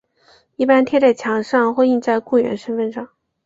[0.55, 3.07] 一般贴在墙上或印在雇员身份上。